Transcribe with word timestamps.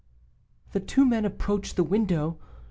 "The 0.73 0.79
two 0.79 1.05
men 1.05 1.25
approached 1.25 1.75
the 1.75 1.83
window. 1.83 2.39